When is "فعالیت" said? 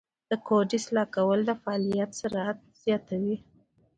1.61-2.11